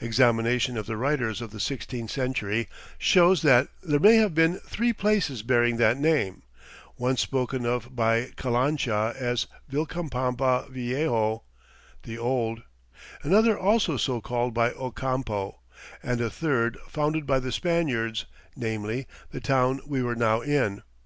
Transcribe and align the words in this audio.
Examination 0.00 0.78
of 0.78 0.86
the 0.86 0.96
writers 0.96 1.42
of 1.42 1.50
the 1.50 1.60
sixteenth 1.60 2.10
century 2.10 2.68
shows 2.96 3.42
that 3.42 3.68
there 3.82 4.00
may 4.00 4.16
have 4.16 4.32
been 4.34 4.56
three 4.60 4.94
places 4.94 5.42
bearing 5.42 5.76
that 5.76 6.00
name; 6.00 6.40
one 6.96 7.18
spoken 7.18 7.66
of 7.66 7.94
by 7.94 8.32
Calancha 8.34 9.14
as 9.18 9.46
Vilcabamba 9.70 10.70
Viejo 10.70 11.42
("the 12.04 12.16
old"), 12.16 12.62
another 13.22 13.58
also 13.58 13.98
so 13.98 14.22
called 14.22 14.54
by 14.54 14.72
Ocampo, 14.72 15.60
and 16.02 16.22
a 16.22 16.30
third 16.30 16.78
founded 16.88 17.26
by 17.26 17.38
the 17.38 17.52
Spaniards, 17.52 18.24
namely, 18.56 19.06
the 19.32 19.40
town 19.42 19.82
we 19.86 20.02
were 20.02 20.16
now 20.16 20.40
in. 20.40 20.82